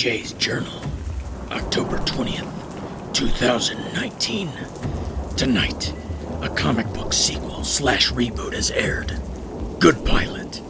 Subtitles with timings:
[0.00, 0.80] BJ's Journal,
[1.50, 4.50] October 20th, 2019.
[5.36, 5.92] Tonight,
[6.40, 9.20] a comic book sequel slash reboot has aired.
[9.78, 10.62] Good pilot.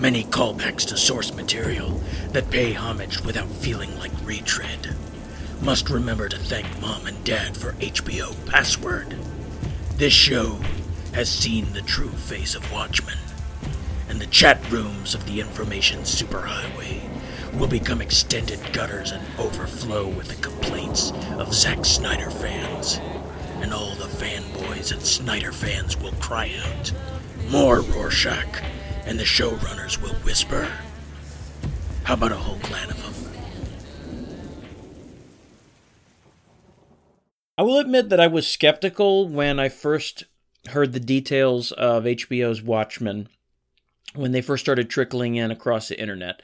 [0.00, 2.00] Many callbacks to source material
[2.30, 4.96] that pay homage without feeling like retread.
[5.60, 9.14] Must remember to thank mom and dad for HBO Password.
[9.96, 10.58] This show
[11.12, 13.18] has seen the true face of Watchmen,
[14.08, 17.09] and the chat rooms of the information superhighway
[17.54, 23.00] will become extended gutters and overflow with the complaints of Zack Snyder fans.
[23.60, 26.92] And all the fanboys and Snyder fans will cry out,
[27.50, 28.62] More Rorschach!
[29.04, 30.68] And the showrunners will whisper,
[32.04, 33.14] How about a whole clan of them?
[37.58, 40.24] I will admit that I was skeptical when I first
[40.70, 43.28] heard the details of HBO's Watchmen
[44.14, 46.42] when they first started trickling in across the internet.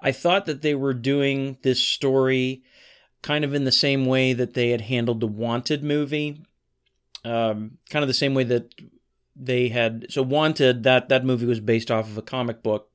[0.00, 2.62] I thought that they were doing this story
[3.22, 6.42] kind of in the same way that they had handled the Wanted movie,
[7.24, 8.74] um, kind of the same way that
[9.34, 10.06] they had.
[10.10, 12.90] So Wanted that that movie was based off of a comic book,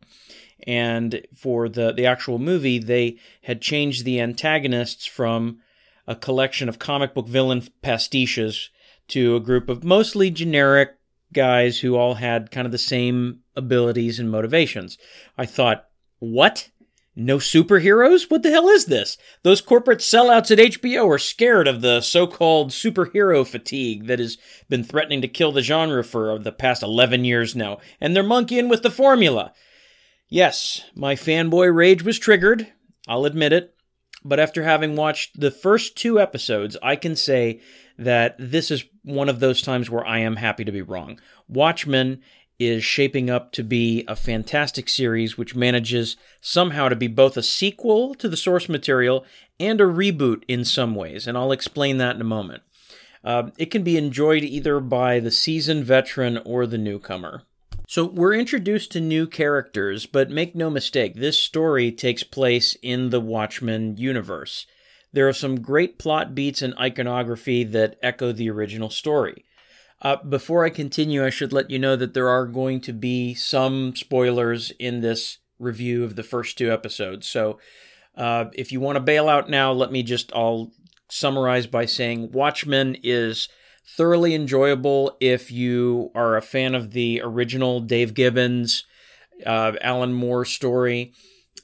[0.65, 5.59] and for the the actual movie, they had changed the antagonists from
[6.07, 8.69] a collection of comic book villain pastiches
[9.07, 10.97] to a group of mostly generic
[11.33, 14.97] guys who all had kind of the same abilities and motivations.
[15.37, 15.85] I thought,
[16.19, 16.69] what?
[17.15, 18.29] No superheroes?
[18.29, 19.17] What the hell is this?
[19.43, 24.37] Those corporate sellouts at HBO are scared of the so called superhero fatigue that has
[24.67, 28.67] been threatening to kill the genre for the past 11 years now, and they're monkeying
[28.67, 29.53] with the formula.
[30.27, 32.73] Yes, my fanboy rage was triggered.
[33.07, 33.75] I'll admit it.
[34.25, 37.61] But after having watched the first two episodes, I can say
[37.97, 41.19] that this is one of those times where I am happy to be wrong.
[41.47, 42.21] Watchmen
[42.59, 47.43] is shaping up to be a fantastic series which manages somehow to be both a
[47.43, 49.25] sequel to the source material
[49.59, 52.63] and a reboot in some ways, and I'll explain that in a moment.
[53.23, 57.43] Uh, it can be enjoyed either by the seasoned veteran or the newcomer.
[57.87, 63.09] So, we're introduced to new characters, but make no mistake, this story takes place in
[63.09, 64.65] the Watchmen universe.
[65.11, 69.45] There are some great plot beats and iconography that echo the original story.
[70.03, 73.33] Uh, before I continue, I should let you know that there are going to be
[73.33, 77.27] some spoilers in this review of the first two episodes.
[77.27, 77.57] So
[78.15, 80.71] uh, if you want to bail out now, let me just I'll
[81.09, 83.47] summarize by saying Watchmen is
[83.95, 88.85] thoroughly enjoyable if you are a fan of the original Dave Gibbons,
[89.45, 91.13] uh, Alan Moore story.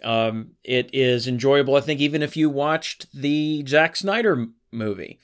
[0.02, 5.20] Um, it is enjoyable, I think, even if you watched the Zack Snyder movie.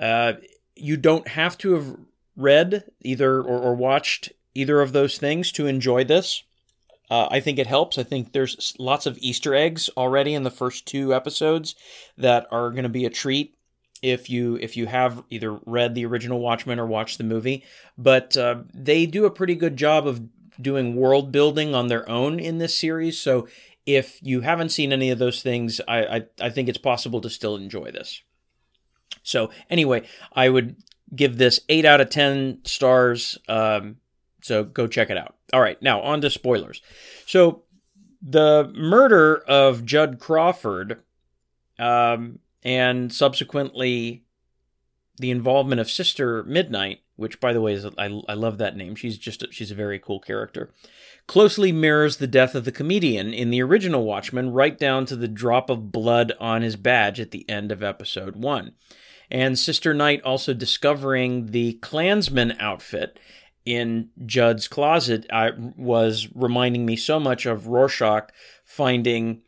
[0.00, 0.34] Uh,
[0.74, 1.96] you don't have to have
[2.36, 6.42] read either or, or, watched either of those things to enjoy this.
[7.10, 7.98] Uh, I think it helps.
[7.98, 11.74] I think there's lots of Easter eggs already in the first two episodes
[12.18, 13.56] that are going to be a treat
[14.02, 17.64] if you if you have either read the original Watchmen or watched the movie.
[17.96, 20.28] But uh, they do a pretty good job of
[20.60, 23.18] doing world building on their own in this series.
[23.20, 23.46] So
[23.84, 27.30] if you haven't seen any of those things, I, I, I think it's possible to
[27.30, 28.22] still enjoy this.
[29.22, 30.76] So anyway, I would
[31.14, 33.38] give this eight out of ten stars.
[33.48, 33.96] Um,
[34.42, 35.36] so go check it out.
[35.52, 36.82] All right, now on to spoilers.
[37.26, 37.62] So
[38.22, 41.02] the murder of Judd Crawford,
[41.78, 44.24] um, and subsequently
[45.18, 48.94] the involvement of Sister Midnight, which by the way is I, I love that name.
[48.94, 50.72] She's just a, she's a very cool character
[51.26, 55.28] closely mirrors the death of the comedian in the original Watchmen, right down to the
[55.28, 58.72] drop of blood on his badge at the end of episode 1.
[59.30, 63.18] And Sister Night also discovering the Klansman outfit
[63.64, 68.30] in Judd's closet I, was reminding me so much of Rorschach
[68.64, 69.42] finding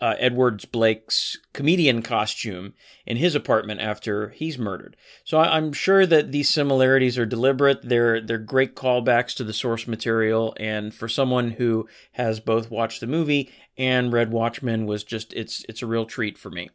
[0.00, 2.74] uh, Edwards Blake's comedian costume
[3.04, 4.96] in his apartment after he's murdered.
[5.24, 7.82] So I, am sure that these similarities are deliberate.
[7.82, 13.00] They're they're great callbacks to the source material, and for someone who has both watched
[13.00, 16.70] the movie and read Watchmen, was just it's it's a real treat for me.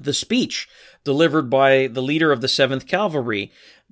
[0.00, 0.68] The speech
[1.04, 3.50] delivered by the leader of the Seventh Cavalry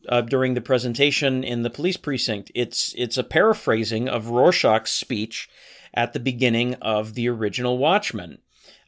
[0.09, 2.51] uh, during the presentation in the police precinct.
[2.55, 5.49] It's it's a paraphrasing of Rorschach's speech
[5.95, 8.39] at the beginning of the original Watchmen.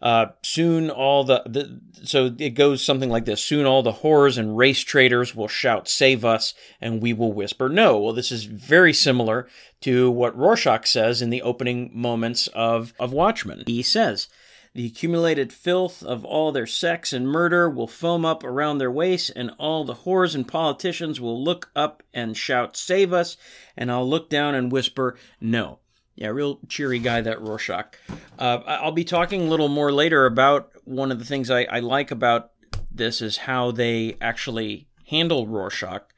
[0.00, 4.38] Uh, soon all the, the so it goes something like this soon all the whores
[4.38, 8.44] and race traders will shout save us and we will whisper no well this is
[8.44, 9.48] very similar
[9.80, 14.28] to what rorschach says in the opening moments of of watchmen he says
[14.74, 19.30] the accumulated filth of all their sex and murder will foam up around their waists,
[19.30, 23.36] and all the whores and politicians will look up and shout, Save us!
[23.76, 25.80] And I'll look down and whisper, No.
[26.14, 27.96] Yeah, real cheery guy, that Rorschach.
[28.38, 31.78] Uh, I'll be talking a little more later about one of the things I, I
[31.78, 32.50] like about
[32.90, 36.12] this is how they actually handle Rorschach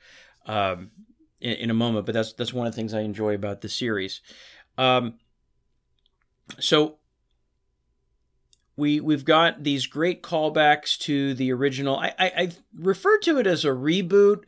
[0.47, 0.91] um,
[1.41, 3.69] in, in, a moment, but that's that's one of the things I enjoy about the
[3.69, 4.23] series.
[4.79, 5.15] Um,
[6.59, 7.00] so
[8.81, 11.97] we we've got these great callbacks to the original.
[11.97, 14.43] I, I, I refer to it as a reboot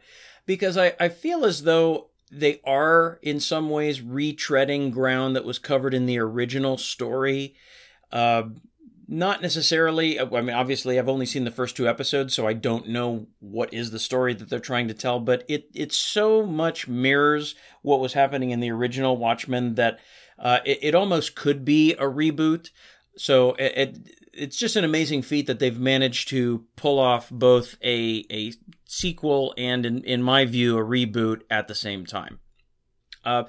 [0.47, 5.59] because I, I feel as though they are in some ways retreading ground that was
[5.59, 7.55] covered in the original story.
[8.11, 8.45] Uh,
[9.07, 10.19] not necessarily.
[10.19, 13.75] I mean, obviously, I've only seen the first two episodes, so I don't know what
[13.75, 15.21] is the story that they're trying to tell.
[15.21, 19.99] But it it so much mirrors what was happening in the original Watchmen that
[20.39, 22.71] uh, it, it almost could be a reboot.
[23.17, 27.77] So it, it, it's just an amazing feat that they've managed to pull off both
[27.83, 28.53] a a
[28.87, 32.39] sequel and, in, in my view, a reboot at the same time.
[33.25, 33.45] Uh,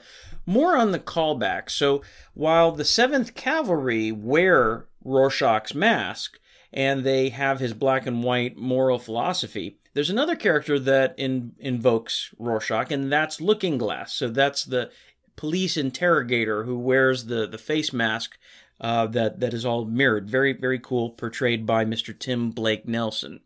[0.45, 1.69] more on the callback.
[1.69, 2.03] So
[2.33, 6.38] while the Seventh Cavalry wear Rorschach's mask
[6.71, 12.33] and they have his black and white moral philosophy, there's another character that in, invokes
[12.38, 14.13] Rorschach, and that's Looking Glass.
[14.13, 14.91] So that's the
[15.35, 18.38] police interrogator who wears the, the face mask
[18.81, 20.29] uh, that that is all mirrored.
[20.29, 22.17] Very very cool, portrayed by Mr.
[22.17, 23.41] Tim Blake Nelson,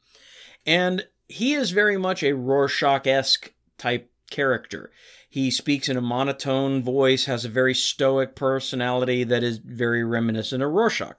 [0.65, 4.91] and he is very much a Rorschach esque type character.
[5.29, 10.63] He speaks in a monotone voice, has a very stoic personality that is very reminiscent
[10.63, 11.17] of Rorschach.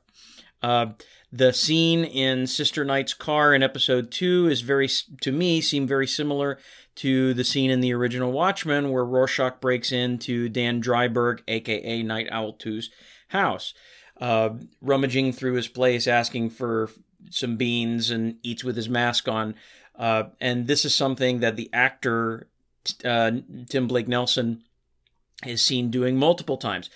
[0.62, 0.86] Uh,
[1.30, 4.88] the scene in Sister Night's car in episode two is very,
[5.20, 6.58] to me, seem very similar
[6.96, 12.32] to the scene in the original Watchmen, where Rorschach breaks into Dan Dreiberg, aka Nite
[12.32, 12.90] Owl 2's
[13.28, 13.74] house,
[14.20, 14.50] uh,
[14.80, 16.90] rummaging through his place, asking for
[17.30, 19.54] some beans, and eats with his mask on.
[19.96, 22.48] Uh, and this is something that the actor
[23.04, 23.32] uh,
[23.68, 24.62] Tim Blake Nelson
[25.46, 26.90] is seen doing multiple times.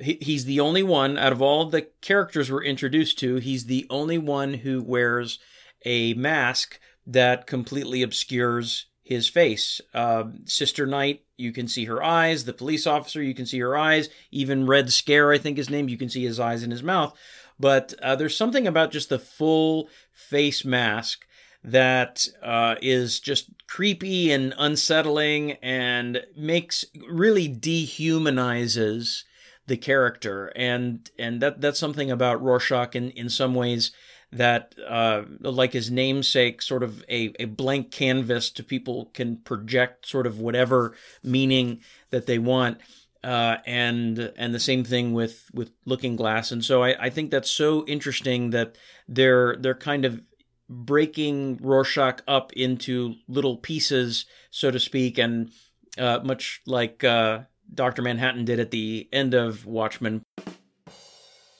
[0.00, 3.36] He, he's the only one out of all the characters we're introduced to.
[3.36, 5.38] He's the only one who wears
[5.84, 9.80] a mask that completely obscures his face.
[9.94, 12.44] Uh, Sister Night, you can see her eyes.
[12.44, 14.10] The police officer, you can see her eyes.
[14.30, 17.16] Even Red Scare, I think his name, you can see his eyes and his mouth.
[17.58, 21.24] But uh, there's something about just the full face mask
[21.64, 29.24] that uh, is just creepy and unsettling and makes really dehumanizes
[29.66, 33.92] the character and and that that's something about Rorschach in in some ways
[34.32, 40.06] that uh, like his namesake sort of a, a blank canvas to people can project
[40.06, 41.80] sort of whatever meaning
[42.10, 42.78] that they want
[43.24, 47.30] uh, and and the same thing with with Looking Glass and so I, I think
[47.30, 48.76] that's so interesting that
[49.08, 50.22] they're they're kind of
[50.68, 55.50] breaking Rorschach up into little pieces, so to speak, and
[55.96, 57.40] uh, much like uh,
[57.72, 58.02] Dr.
[58.02, 60.22] Manhattan did at the end of Watchmen,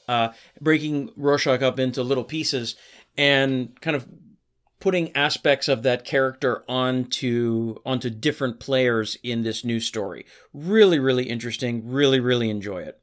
[0.09, 2.75] uh, breaking Rorschach up into little pieces
[3.17, 4.09] and kind of
[4.81, 10.25] putting aspects of that character onto onto different players in this new story.
[10.53, 11.89] Really, really interesting.
[11.89, 13.01] Really, really enjoy it.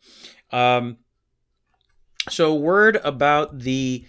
[0.51, 0.97] Um,
[2.29, 4.05] so, word about the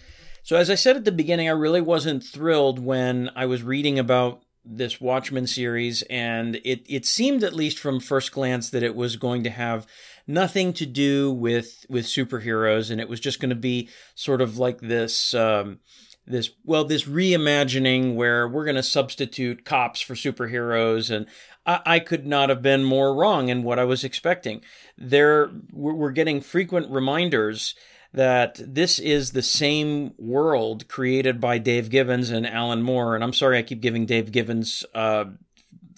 [0.47, 3.99] so, as I said at the beginning, I really wasn't thrilled when I was reading
[3.99, 8.95] about this Watchmen series, and it, it seemed, at least from first glance, that it
[8.95, 9.85] was going to have
[10.27, 14.57] nothing to do with with superheroes, and it was just going to be sort of
[14.57, 15.33] like this.
[15.33, 15.79] Um,
[16.25, 21.25] this well this reimagining where we're going to substitute cops for superheroes and
[21.65, 24.59] I, I, could not have been more wrong in what i was expecting
[24.97, 27.75] there we're getting frequent reminders
[28.13, 33.15] that this is the same world created by Dave Gibbons and Alan Moore.
[33.15, 35.25] And I'm sorry I keep giving Dave Gibbons uh,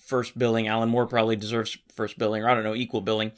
[0.06, 0.68] first billing.
[0.68, 3.32] Alan Moore probably deserves first billing, or I don't know, equal billing.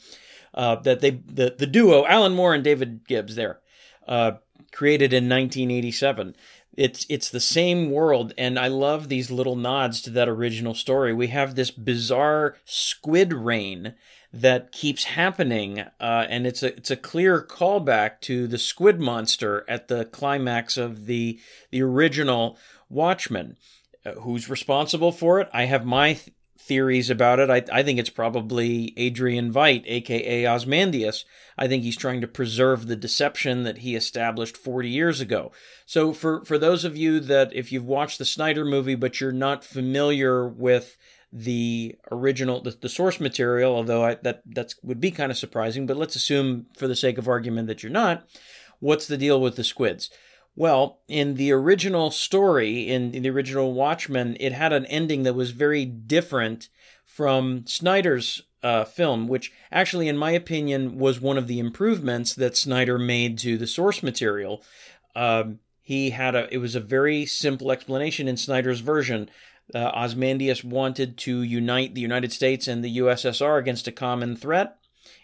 [0.54, 3.60] Uh, that they the, the duo Alan Moore and David Gibbs there
[4.06, 4.32] uh,
[4.72, 6.36] created in 1987.
[6.74, 11.12] It's it's the same world, and I love these little nods to that original story.
[11.12, 13.94] We have this bizarre squid rain
[14.32, 19.66] that keeps happening, uh, and it's a it's a clear callback to the squid monster
[19.68, 21.38] at the climax of the
[21.70, 22.56] the original
[22.88, 23.56] Watchmen.
[24.04, 25.48] Uh, who's responsible for it?
[25.52, 26.32] I have my th-
[26.62, 27.50] theories about it.
[27.50, 31.24] I, I think it's probably Adrian Veidt, aka Ozymandias.
[31.58, 35.50] I think he's trying to preserve the deception that he established 40 years ago.
[35.86, 39.32] So for for those of you that if you've watched the Snyder movie but you're
[39.32, 40.96] not familiar with
[41.32, 45.86] the original the, the source material although I, that that's would be kind of surprising
[45.86, 48.28] but let's assume for the sake of argument that you're not
[48.80, 50.10] what's the deal with the squids
[50.54, 55.34] well in the original story in, in the original watchmen it had an ending that
[55.34, 56.68] was very different
[57.04, 62.56] from Snyder's uh, film, which actually, in my opinion, was one of the improvements that
[62.56, 64.62] Snyder made to the source material.
[65.14, 69.28] Um, he had a, it was a very simple explanation in Snyder's version.
[69.74, 74.78] Uh, Ozymandias wanted to unite the United States and the USSR against a common threat,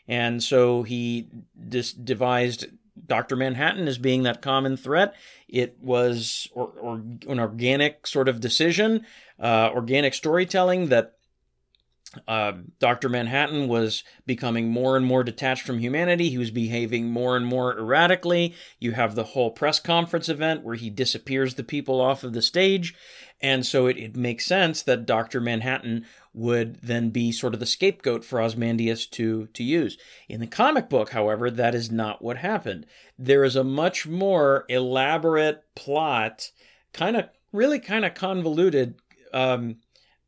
[0.06, 1.28] and so he
[1.68, 2.66] dis- devised
[3.07, 3.37] Dr.
[3.37, 5.14] Manhattan as being that common threat.
[5.49, 9.07] It was or, or an organic sort of decision,
[9.38, 11.14] uh, organic storytelling that
[12.26, 13.09] uh, Dr.
[13.09, 16.31] Manhattan was becoming more and more detached from humanity.
[16.31, 18.55] He was behaving more and more erratically.
[18.78, 22.43] You have the whole press conference event where he disappears the people off of the
[22.43, 22.95] stage.
[23.40, 25.40] And so it, it makes sense that Dr.
[25.40, 26.07] Manhattan
[26.38, 29.99] would then be sort of the scapegoat for Ozymandias to, to use.
[30.28, 32.87] In the comic book, however, that is not what happened.
[33.18, 36.50] There is a much more elaborate plot,
[36.92, 38.95] kind of really kind of convoluted.
[39.33, 39.76] Um,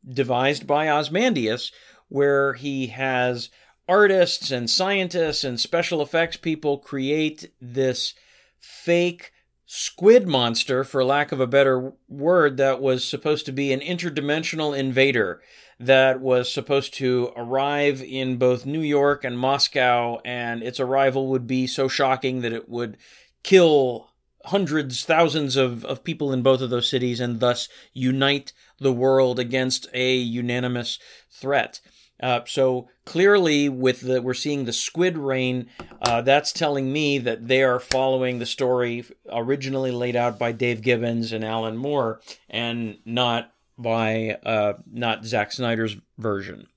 [0.07, 1.71] devised by Ozymandias,
[2.09, 3.49] where he has
[3.87, 8.13] artists and scientists and special effects people create this
[8.59, 9.31] fake
[9.65, 14.77] squid monster, for lack of a better word, that was supposed to be an interdimensional
[14.77, 15.41] invader
[15.85, 21.47] that was supposed to arrive in both New York and Moscow, and its arrival would
[21.47, 22.97] be so shocking that it would
[23.43, 24.11] kill
[24.45, 29.39] hundreds, thousands of, of people in both of those cities and thus unite the world
[29.39, 31.79] against a unanimous threat.
[32.21, 35.67] Uh, so clearly, with the we're seeing the squid rain.
[36.01, 40.81] Uh, that's telling me that they are following the story originally laid out by Dave
[40.81, 46.67] Gibbons and Alan Moore, and not by uh, not Zack Snyder's version.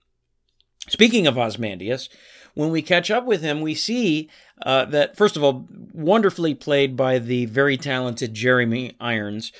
[0.88, 2.08] Speaking of Ozymandias,
[2.54, 4.28] when we catch up with him, we see
[4.62, 9.52] uh, that, first of all, wonderfully played by the very talented Jeremy Irons.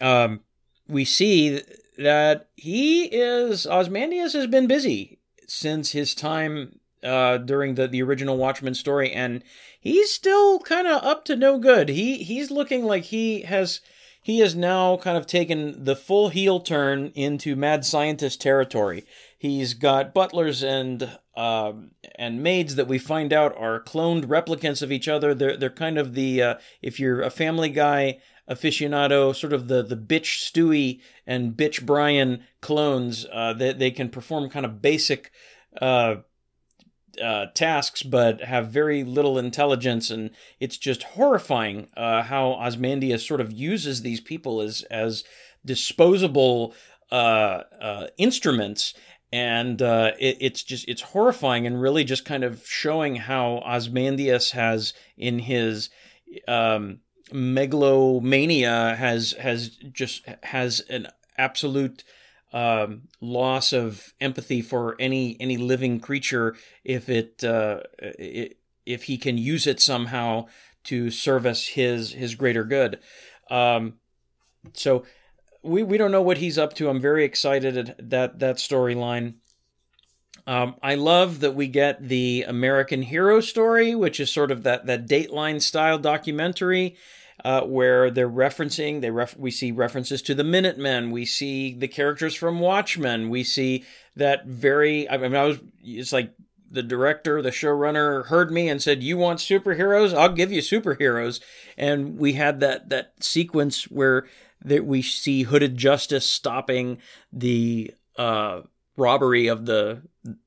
[0.00, 0.40] Um,
[0.86, 1.62] we see
[1.98, 8.36] that he is, Ozymandias has been busy since his time uh, during the, the original
[8.36, 9.42] Watchmen story, and
[9.80, 11.88] he's still kind of up to no good.
[11.88, 13.80] He he's looking like he has
[14.26, 19.06] he has now kind of taken the full heel turn into mad scientist territory.
[19.38, 21.72] He's got butlers and uh,
[22.16, 25.32] and maids that we find out are cloned replicants of each other.
[25.32, 28.18] They're they're kind of the uh, if you're a Family Guy
[28.50, 33.26] aficionado, sort of the the bitch Stewie and bitch Brian clones.
[33.32, 35.30] Uh, they they can perform kind of basic.
[37.22, 40.30] Uh, tasks, but have very little intelligence, and
[40.60, 45.24] it's just horrifying uh, how Ozymandias sort of uses these people as as
[45.64, 46.74] disposable
[47.10, 48.94] uh, uh instruments.
[49.32, 54.52] And uh, it, it's just it's horrifying and really just kind of showing how Ozymandias
[54.52, 55.90] has in his
[56.46, 57.00] um,
[57.32, 61.08] megalomania has has just has an
[61.38, 62.04] absolute
[62.56, 69.18] um, loss of empathy for any any living creature if it, uh, it, if he
[69.18, 70.46] can use it somehow
[70.84, 72.98] to service his his greater good.
[73.50, 73.98] Um,
[74.72, 75.04] so
[75.62, 76.88] we we don't know what he's up to.
[76.88, 79.34] I'm very excited at that that storyline.
[80.46, 84.86] Um, I love that we get the American Hero story, which is sort of that
[84.86, 86.96] that Dateline style documentary.
[87.46, 91.86] Uh, where they're referencing, they ref- we see references to the Minutemen, we see the
[91.86, 93.84] characters from Watchmen, we see
[94.16, 95.08] that very.
[95.08, 96.32] I mean, I was it's like
[96.68, 100.12] the director, the showrunner heard me and said, "You want superheroes?
[100.12, 101.38] I'll give you superheroes."
[101.78, 104.26] And we had that that sequence where
[104.64, 106.98] that we see Hooded Justice stopping
[107.32, 108.62] the uh,
[108.96, 110.02] robbery of the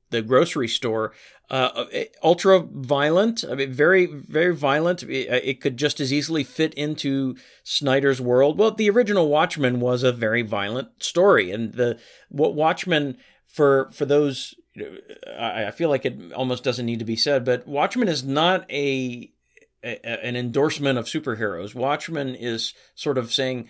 [0.10, 1.14] the grocery store.
[1.50, 1.86] Uh,
[2.24, 3.44] ultra violent.
[3.50, 5.02] I mean, very very violent.
[5.02, 8.60] It, it, could just as easily fit into Snyder's world.
[8.60, 12.00] Well, the original Watchmen was a very violent story, and the
[12.30, 14.54] what Watchmen for for those.
[15.40, 18.70] I, I feel like it almost doesn't need to be said, but Watchmen is not
[18.72, 19.32] a,
[19.84, 21.74] a an endorsement of superheroes.
[21.74, 23.70] Watchmen is sort of saying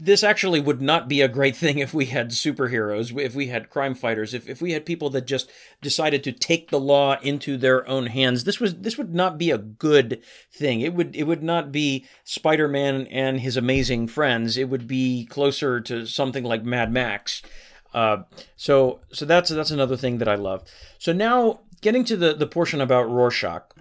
[0.00, 3.68] this actually would not be a great thing if we had superheroes, if we had
[3.68, 5.50] crime fighters, if, if we had people that just
[5.82, 8.44] decided to take the law into their own hands.
[8.44, 10.80] This was this would not be a good thing.
[10.80, 14.56] It would it would not be Spider-Man and his amazing friends.
[14.56, 17.42] It would be closer to something like Mad Max.
[17.92, 18.18] Uh,
[18.54, 20.62] so so that's that's another thing that I love.
[20.98, 23.74] So now getting to the the portion about Rorschach.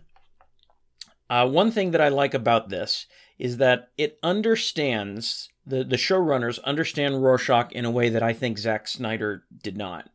[1.30, 3.06] Uh, one thing that I like about this
[3.38, 8.58] is that it understands the the showrunners understand Rorschach in a way that I think
[8.58, 10.10] Zack Snyder did not.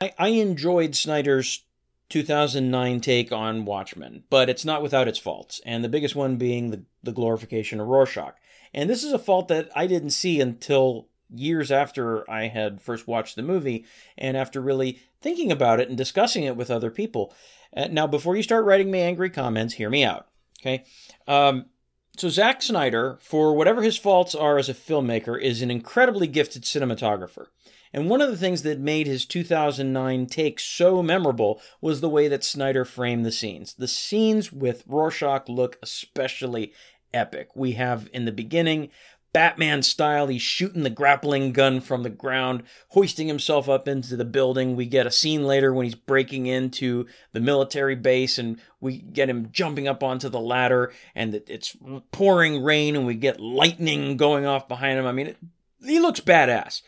[0.00, 1.64] I, I enjoyed Snyder's
[2.08, 6.70] 2009 take on Watchmen, but it's not without its faults, and the biggest one being
[6.70, 8.34] the, the glorification of Rorschach.
[8.74, 13.08] And this is a fault that I didn't see until years after I had first
[13.08, 13.84] watched the movie
[14.16, 17.34] and after really thinking about it and discussing it with other people.
[17.76, 20.28] Uh, now, before you start writing me angry comments, hear me out.
[20.60, 20.84] Okay.
[21.26, 21.66] Um,
[22.16, 26.62] so, Zack Snyder, for whatever his faults are as a filmmaker, is an incredibly gifted
[26.62, 27.46] cinematographer.
[27.92, 32.28] And one of the things that made his 2009 take so memorable was the way
[32.28, 33.74] that Snyder framed the scenes.
[33.74, 36.72] The scenes with Rorschach look especially
[37.14, 37.48] epic.
[37.54, 38.90] We have in the beginning
[39.36, 40.28] Batman style.
[40.28, 44.74] He's shooting the grappling gun from the ground, hoisting himself up into the building.
[44.74, 49.28] We get a scene later when he's breaking into the military base and we get
[49.28, 51.76] him jumping up onto the ladder and it's
[52.12, 55.04] pouring rain and we get lightning going off behind him.
[55.04, 55.36] I mean, it,
[55.84, 56.80] he looks badass.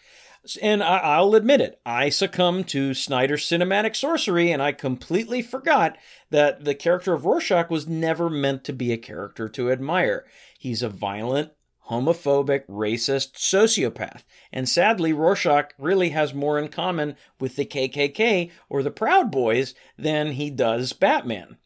[0.62, 5.99] And I, will admit it, I succumbed to Snyder's cinematic sorcery and I completely forgot
[6.31, 10.25] that the character of Rorschach was never meant to be a character to admire.
[10.59, 11.52] He's a violent,
[11.90, 14.25] homophobic, racist sociopath.
[14.52, 19.75] And sadly, Rorschach really has more in common with the KKK or the Proud Boys
[19.97, 21.57] than he does Batman.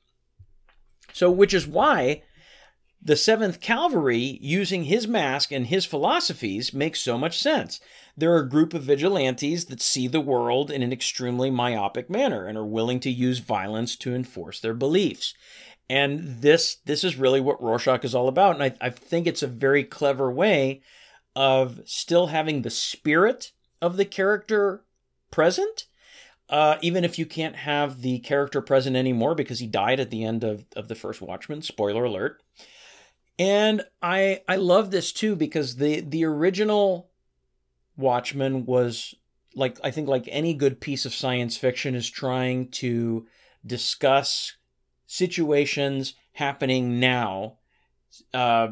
[1.12, 2.22] So, which is why
[3.04, 7.80] the 7th Cavalry, using his mask and his philosophies, makes so much sense.
[8.16, 12.56] They're a group of vigilantes that see the world in an extremely myopic manner and
[12.56, 15.34] are willing to use violence to enforce their beliefs.
[15.88, 18.54] And this this is really what Rorschach is all about.
[18.54, 20.82] And I, I think it's a very clever way
[21.34, 24.84] of still having the spirit of the character
[25.30, 25.86] present.
[26.48, 30.22] Uh, even if you can't have the character present anymore because he died at the
[30.22, 32.42] end of, of the first Watchmen, spoiler alert.
[33.38, 37.10] And I I love this too because the the original
[37.96, 39.14] Watchmen was
[39.54, 43.26] like I think like any good piece of science fiction is trying to
[43.64, 44.56] discuss
[45.12, 47.58] situations happening now,
[48.32, 48.68] uh,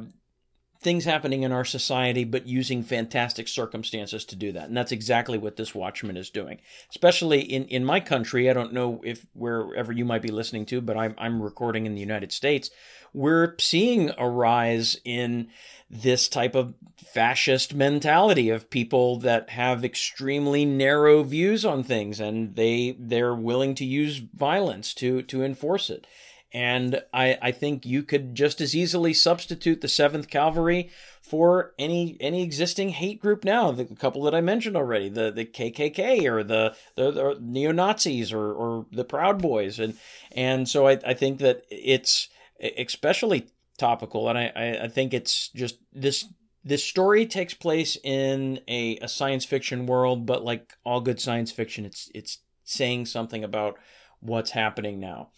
[0.80, 4.66] things happening in our society, but using fantastic circumstances to do that.
[4.66, 6.62] And that's exactly what this Watchmen is doing.
[6.88, 10.80] Especially in, in my country, I don't know if wherever you might be listening to,
[10.80, 12.70] but I'm, I'm recording in the United States.
[13.12, 15.48] We're seeing a rise in
[15.90, 22.54] this type of fascist mentality of people that have extremely narrow views on things and
[22.54, 26.06] they they're willing to use violence to to enforce it
[26.52, 30.90] and I, I think you could just as easily substitute the Seventh Cavalry
[31.22, 33.70] for any any existing hate group now.
[33.70, 38.32] The couple that I mentioned already, the the KKK or the the, the neo Nazis
[38.32, 39.96] or or the Proud Boys, and
[40.32, 42.28] and so I, I think that it's
[42.60, 46.26] especially topical, and I, I think it's just this
[46.64, 51.52] this story takes place in a, a science fiction world, but like all good science
[51.52, 53.78] fiction, it's it's saying something about
[54.20, 55.30] what's happening now.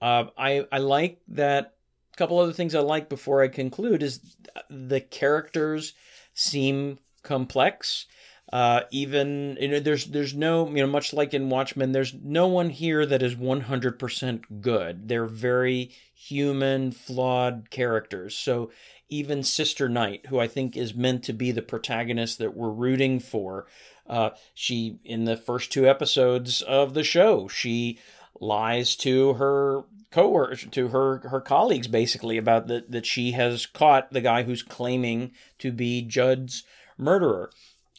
[0.00, 1.74] Uh, I I like that.
[2.12, 4.36] A couple other things I like before I conclude is
[4.70, 5.94] the characters
[6.32, 8.06] seem complex.
[8.52, 12.46] Uh, even you know, there's there's no you know much like in Watchmen, there's no
[12.46, 15.08] one here that is 100% good.
[15.08, 18.36] They're very human, flawed characters.
[18.36, 18.70] So
[19.08, 23.18] even Sister Night, who I think is meant to be the protagonist that we're rooting
[23.18, 23.66] for,
[24.06, 27.98] uh, she in the first two episodes of the show, she
[28.40, 34.12] lies to her coworkers to her her colleagues basically about that that she has caught
[34.12, 36.64] the guy who's claiming to be Judd's
[36.96, 37.50] murderer.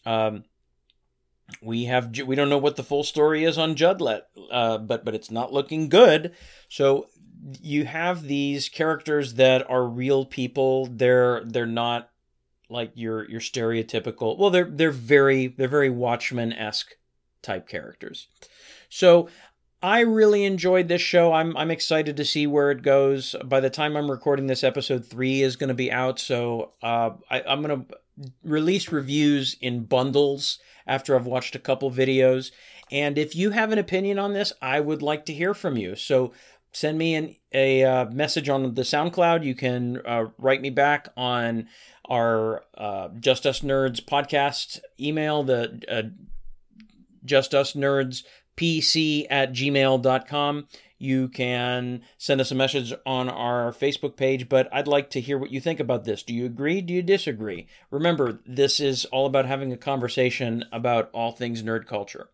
[0.06, 0.46] Um,
[1.62, 4.22] we have we don't know what the full story is on Judlet,
[4.52, 6.34] uh, but but it's not looking good.
[6.70, 7.08] So
[7.62, 10.88] you have these characters that are real people.
[10.88, 12.10] They're they're not
[12.70, 14.38] like your your stereotypical.
[14.38, 16.96] Well, they're they're very they're very Watchmen esque
[17.42, 18.28] type characters.
[18.90, 19.30] So
[19.86, 21.32] I really enjoyed this show.
[21.32, 23.36] I'm I'm excited to see where it goes.
[23.46, 27.12] By the time I'm recording this, episode three is going to be out, so uh,
[27.30, 27.96] I, I'm going to
[28.44, 32.50] release reviews in bundles after I've watched a couple videos.
[32.92, 35.96] And if you have an opinion on this, I would like to hear from you.
[35.96, 36.34] So
[36.74, 39.44] send me an, a uh, message on the SoundCloud.
[39.44, 41.68] You can uh, write me back on
[42.10, 46.10] our uh, Just Us Nerds podcast email, the uh,
[47.24, 48.24] Just Us Nerds
[48.58, 50.68] pc at gmail.com.
[50.98, 55.38] You can send us a message on our Facebook page, but I'd like to hear
[55.38, 56.24] what you think about this.
[56.24, 56.82] Do you agree?
[56.82, 57.68] Do you disagree?
[57.92, 62.30] Remember, this is all about having a conversation about all things nerd culture.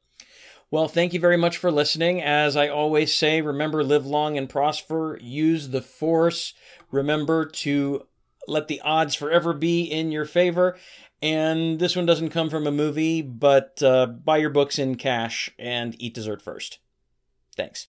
[0.69, 2.21] Well, thank you very much for listening.
[2.21, 5.19] As I always say, remember, live long and prosper.
[5.21, 6.53] Use the force.
[6.91, 8.07] Remember to
[8.47, 10.77] let the odds forever be in your favor.
[11.21, 15.51] And this one doesn't come from a movie, but uh, buy your books in cash
[15.59, 16.79] and eat dessert first.
[17.55, 17.87] Thanks.